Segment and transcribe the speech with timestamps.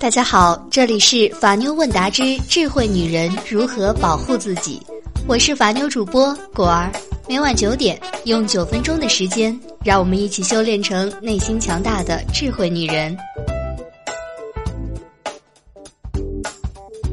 [0.00, 4.80] 大家好，这里是法妞问答之智慧女人如何保护自己，
[5.26, 6.90] 我是法妞主播果儿。
[7.28, 13.14] 每晚九点，用九分钟的时间，让我们一起修炼成内心强大的智慧女人。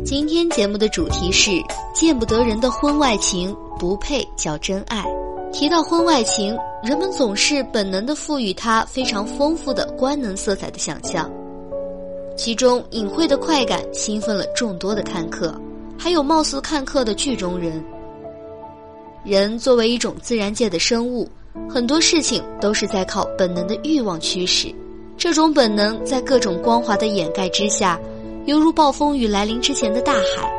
[0.05, 1.51] 今天节目的主题是
[1.93, 5.03] 见不得人的婚外情，不配叫真爱。
[5.57, 6.53] 提到婚外情，
[6.83, 11.31] 人们总是本能的赋予它非常丰富的官能色彩的想象。
[12.35, 15.55] 其中隐晦的快感兴奋了众多的看客，
[15.97, 17.81] 还有貌似看客的剧中人。
[19.23, 21.25] 人作为一种自然界的生物，
[21.69, 24.67] 很多事情都是在靠本能的欲望驱使。
[25.15, 27.97] 这种本能在各种光滑的掩盖之下，
[28.45, 30.51] 犹如暴风雨来临之前的大海，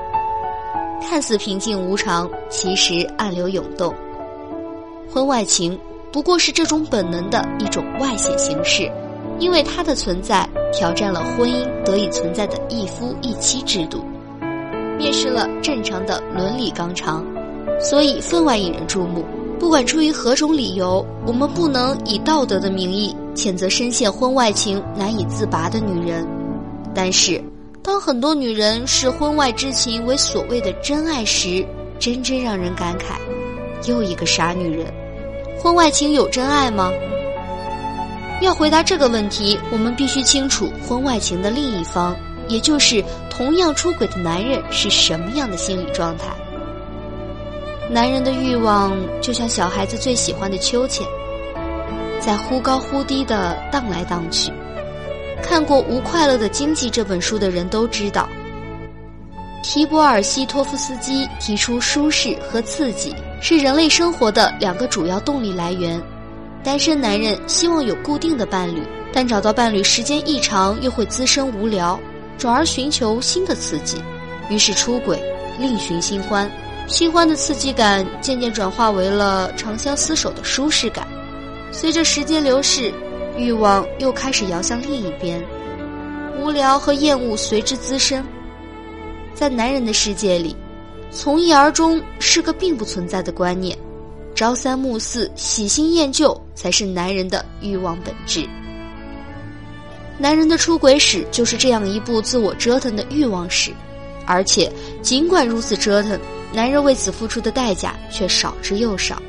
[1.06, 3.94] 看似平静无常，其实暗流涌动。
[5.08, 5.78] 婚外情
[6.12, 8.90] 不过是这种本能的一种外显形式。
[9.38, 14.02] 因为它的存在挑战了婚姻得以存在的一夫一妻制度，
[14.98, 17.22] 蔑视了正常的伦理纲常，
[17.78, 19.22] 所以分外引人注目。
[19.60, 26.26] 不管出于何种理由，我们不能以道德的名义谴责深陷婚外情难以自拔的女人。
[26.94, 27.38] 但是，
[27.82, 31.62] 当很多女人视婚外之情为所谓的真爱时，
[31.98, 33.18] 真真让人感慨：
[33.84, 34.86] 又一个傻女人。
[35.58, 36.92] 婚外情有真爱吗？
[38.40, 42.14] 要回答这个问题，我们必须清楚婚外情的另一方，
[42.48, 46.26] 也就是同样出轨的男人是什么样的心理状态。
[47.88, 51.06] 男人的欲望就像小孩子最喜欢的秋千，
[52.20, 54.52] 在忽高忽低的荡来荡去。
[55.42, 58.28] 看过《无快乐的经济》这本书的人都知道，
[59.62, 66.00] 提博尔西托夫斯基提出，舒适和刺激是人类生活的两个主要动力来源。
[66.64, 71.98] 单身男人希望有固定的伴侣，但找到伴侣时间一长又会滋生无聊，
[72.36, 73.98] 转而寻求新的刺激，
[74.48, 75.22] 于是出轨，
[75.60, 76.50] 另寻新欢。
[76.88, 81.06] 新欢的刺激感渐渐转化为了长相厮守的舒适感。
[81.72, 82.92] 随着时间流逝，
[83.36, 85.40] 欲望又开始摇向另一边，
[86.40, 88.24] 无聊和厌恶随之滋生。
[89.34, 90.56] 在男人的世界里，
[91.16, 93.76] 从一而终是个并不存在的观念。
[94.34, 98.46] 朝三暮四、喜新厌旧，才是男人的欲望本质。
[100.18, 103.72] 男人的出轨史就是这样一部自我折腾的欲望史，
[104.26, 106.20] 而且尽管如此折腾，
[106.52, 109.20] 男人为此付出的代价却少之又少。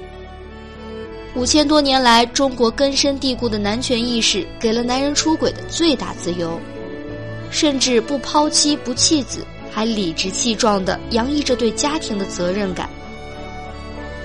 [1.36, 6.60] 五千多年来，中国根深蒂固的男权意识给了男人出轨的最大自由，
[7.50, 9.40] 甚至不抛妻不弃子，
[9.78, 12.90] 还理直气壮地洋溢着对家庭的责任感。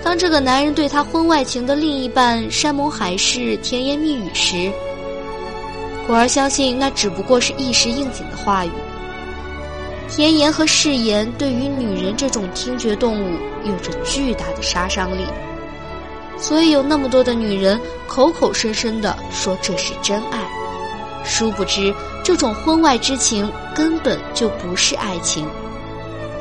[0.02, 4.72] 当这个男人对他婚外情的另一半山盟海誓、甜言蜜语时，
[6.06, 8.70] 果儿相信那只不过是一时应景的话语。
[10.08, 13.36] 甜言和誓言对于女人这种听觉动物
[13.66, 15.26] 有着巨大的杀伤力，
[16.38, 20.50] 所以有那么多的女人口口声声的说这是真爱，
[21.26, 25.46] 殊不知这种婚外之情根本就不是爱情，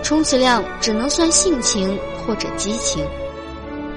[0.03, 3.03] 充其量只能算性情或者激情。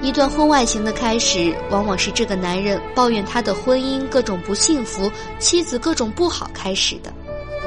[0.01, 7.13] 一段婚外情的开始，往往是这个男人抱怨他的婚姻各种不幸福，妻子各种不好开始的，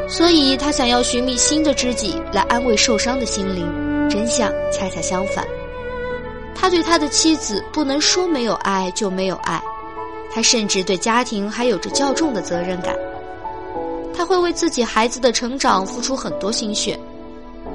[0.09, 3.67] 所以他想要寻觅新的知己来安慰受伤的心灵。
[4.09, 5.47] 真相恰恰相反，
[6.55, 9.61] 他对他的妻子不能说没有爱就没有爱，
[10.33, 12.97] 他甚至对家庭还有着较重的责任感，
[14.19, 16.99] 他会为自己孩子的成长付出很多心血。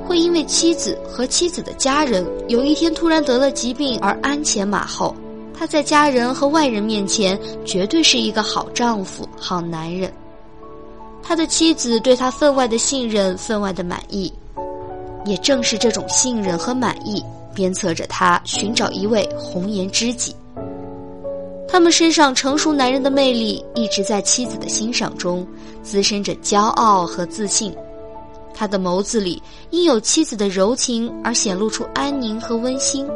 [0.06, 5.16] 会因为妻子和妻子的家人有一天突然得了疾病而鞍前马后，
[5.58, 10.12] 他在家人和外人面前绝对是一个好丈夫、好男人。
[11.22, 14.30] 他的妻子对他分外的信任、分外的满意，
[15.24, 17.24] 也正是这种信任和满意
[17.56, 20.36] 鞭策着他寻找一位红颜知己。
[21.74, 25.44] 他们身上成熟男人的魅力一直在妻子的欣赏中
[25.82, 27.74] 滋生着骄傲和自信。
[28.54, 29.42] 他的眸子里
[29.72, 33.10] 因有妻子的柔情而显露出安宁和温馨，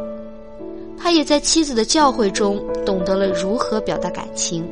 [0.97, 4.67] 他也在妻子的教诲中懂得了如何表达感情。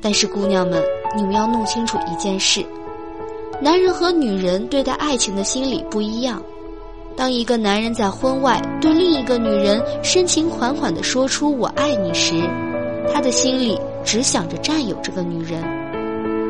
[0.00, 0.82] 但是，姑娘们，
[1.16, 2.66] 你们要弄清楚一件事：
[3.60, 6.42] 男人和女人对待爱情的心理不一样。
[7.14, 12.42] 当一个男人在婚外对另一个女人深情款款地说出“我爱你”时，
[13.10, 15.62] 他的心里只想着占有这个女人。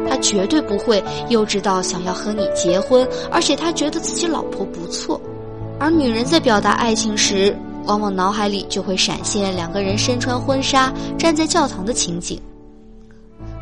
[0.08, 5.20] 他绝对不会幼稚到想要和你结婚，而且他觉得自己老婆不错。
[5.78, 7.56] 而女人在表达爱情时，
[7.86, 12.40] 往往脑海里就会闪现两个人身穿婚纱站在教堂的情景。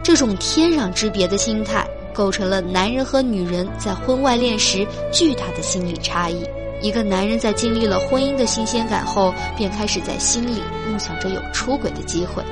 [0.03, 6.43] 这种天壤之别的心态，构成了男人和女人在婚外恋时巨大的心理差异。
[6.83, 12.43] 一个男人在经历了婚姻的新鲜感后，便开始在心里梦想着有出轨的机会。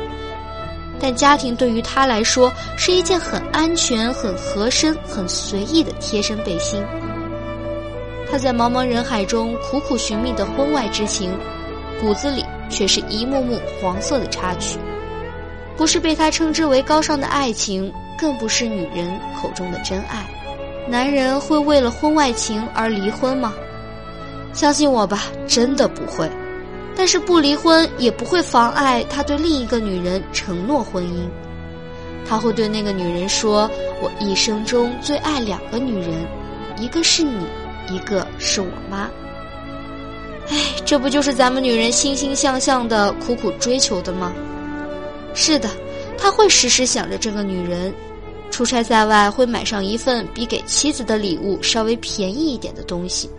[1.01, 6.83] 但家庭对于他来说是一件很安全、很合身、很随意的贴身背心。
[8.31, 11.33] 他在茫茫人海中苦苦寻觅的婚外之情，
[12.01, 14.79] 骨子里却是一幕幕黄色的插曲，
[15.77, 19.09] 不是被他称之为高尚的爱情，更不是女人
[19.41, 20.27] 口中的真爱。
[20.87, 23.55] 男人会为了婚外情而离婚吗？
[24.53, 26.29] 相信我吧，真的不会。
[26.99, 31.29] 但是不离婚也不会妨碍他对另一个女人承诺婚姻。
[32.29, 33.71] 他会对那个女人说
[34.03, 36.27] ：“我一生中最爱两个女人，
[36.77, 37.47] 一个是你，
[37.89, 39.09] 一个是我妈。”
[40.51, 44.33] 哎，这不就是咱们女人心心向向的苦苦追求的吗？
[45.35, 45.71] 是的，
[46.19, 47.95] 他会时时想着这个女人，
[48.51, 53.31] 出差在外会买上一份比给妻子的礼物稍微便宜一点的东西。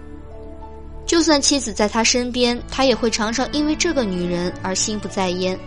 [1.10, 5.58] 就算妻子在他身边，他也会常常因为这个女人而心不在焉。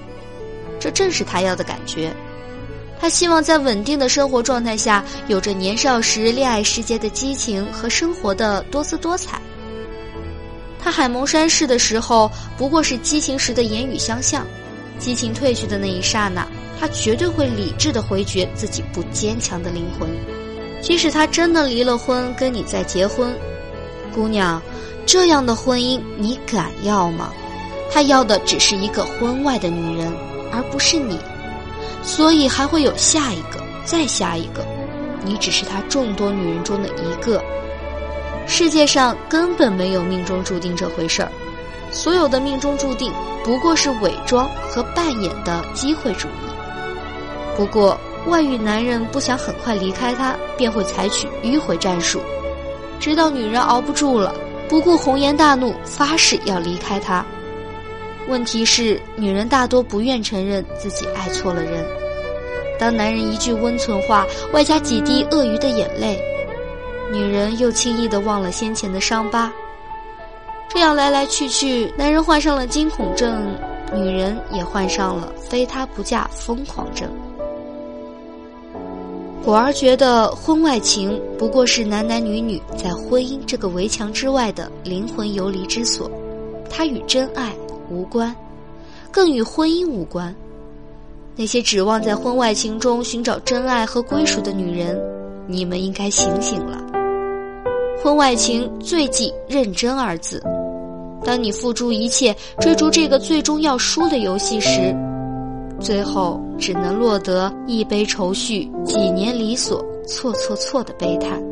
[0.79, 2.15] 这正是他要的感觉。
[3.01, 9.43] 他希望在稳定的生活状态下，有着年少时恋爱时节的激情和生活的多姿多彩。
[10.79, 14.47] 他海盟山誓的时候，不过是激情时的言语相向。
[15.01, 16.47] 激情褪去的那一刹那，
[16.79, 20.09] 他绝对会理智的回绝自己不坚强的灵魂。
[20.81, 23.37] 即使他真的离了婚，跟你再结婚，
[24.15, 24.63] 姑娘。
[25.05, 27.33] 这样的婚姻你敢要吗？
[27.93, 30.11] 他要的只是一个婚外的女人，
[30.51, 31.19] 而不是你，
[32.03, 34.65] 所以还会有下一个，再下一个，
[35.25, 37.43] 你只是他众多女人中的一个。
[38.47, 41.31] 世界上根本没有命中注定这回事儿，
[41.91, 43.13] 所有的命中注定
[43.45, 47.57] 不过是伪装和扮演的机会主义。
[47.57, 52.21] 不过，外遇男人不想很快离开他，便会采取迂回战术，
[52.99, 54.35] 直到女人熬不住了。
[54.73, 57.23] 不顾红颜大怒，发誓要离开他。
[58.27, 61.85] 问题是，女人大多不愿承认自己爱错了人。
[62.81, 66.19] 当男人一句温存话，外加几滴鳄鱼的眼泪，
[67.13, 69.53] 女人又轻易的忘了先前的伤疤。
[70.71, 73.55] 这样来来去去，男人患上了惊恐症，
[73.93, 77.11] 女人也患上了非他不嫁疯狂症。
[79.45, 86.09] 果儿觉得婚外情不过是男男女女在婚姻这个围墙之外的灵魂游离之所，
[86.71, 87.53] 它与真爱
[87.91, 88.35] 无关，
[89.11, 90.33] 更与婚姻无关。
[91.35, 94.97] 那些指望在婚外情中寻找真爱和归属的女人，
[95.49, 96.81] 你们应该醒醒了。
[98.01, 100.41] 婚外情最忌认真二字，
[101.25, 104.95] 当你付诸一切追逐这个最终要输的游戏时。
[105.83, 111.43] 最后只能落得一杯愁绪，几年离索，错错错的悲叹。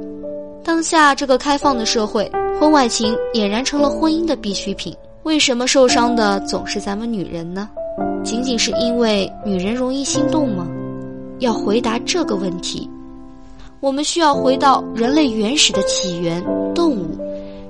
[0.63, 4.95] 当下这个开放的社会，婚外情俨然成了婚姻的必需品。
[5.25, 7.69] 为什么受伤的总是咱们女人呢？
[8.25, 10.67] 仅仅是因为女人容易心动吗？
[11.41, 12.89] 要回答这个问题，
[13.81, 16.43] 我们需要回到人类原始的起源——
[16.75, 17.19] 动物。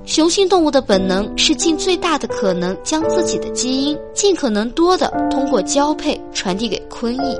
[0.03, 7.37] 雄性动物的本能是尽最大的可能将自己的基因尽可能多的通过交配传递给昆异。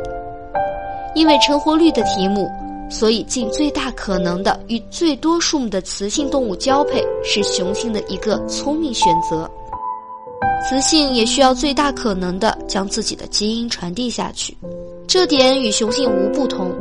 [1.13, 2.47] 因为成活率的题目，
[2.89, 9.49] 所以尽最大可能的与最多数目的雌性动物交配是雄性的一个聪明选择。
[10.69, 14.55] 雌性也需要最大可能的将自己的基因传递下去，
[15.07, 16.71] 这点与雄性无不同。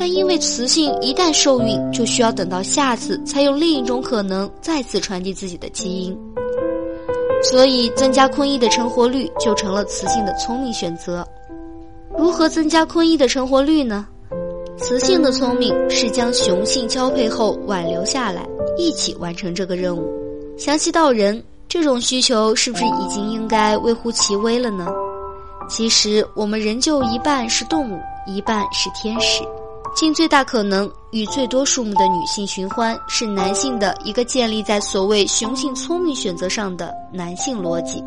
[0.00, 6.18] 但因为雌性一旦受孕，就需要等到下次才有另一种可能再次传递自己的基因，
[7.42, 11.22] 所以增加昆异的成活率就成了雌性的聪明选择。
[12.18, 14.08] 如何增加昆异的成活率呢？
[14.78, 20.08] 雌性的聪明是将雄性交配后挽留下来，一起完成这个任务。
[20.56, 24.86] 详细到人，这种需求是不是已经应该微乎其微了呢？
[25.68, 29.44] 其实我们仍旧一半是动物，一半是天使。
[29.94, 38.02] 尽最大可能与最多数目的女性寻欢，是男性的一个建立在所谓雄性聪明选择上的男性逻辑。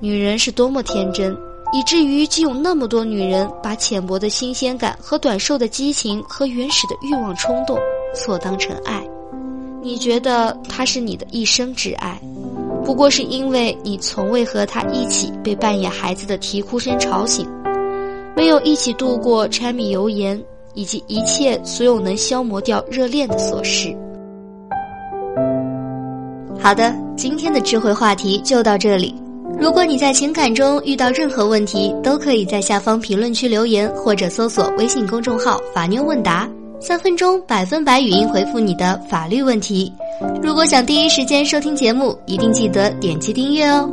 [0.00, 1.36] 女人是多么天真，
[1.72, 7.76] 以至于竟有那么多女人把浅薄的新鲜感和短寿的激情和原始的欲望冲动
[8.14, 9.04] 错当成爱。
[9.82, 12.20] 你觉得他是你的一生挚爱，
[12.84, 17.48] 不过是因为你从未和他一起被半夜孩子的啼哭声吵醒，
[18.36, 20.40] 没有一起度过柴米油盐。
[20.78, 23.92] 以及一切所有能消磨掉热恋的琐事。
[26.60, 29.12] 好的，今天的智慧话题就到这里。
[29.58, 39.92] 如果你在情感中遇到任何问题，都可以在下方评论区留言，或者搜索微信公众号“法妞问答”，三分钟百分百语音回复你的法律问题。
[40.40, 43.90] 如果想第一时间收听节目，一定记得点击订阅哦。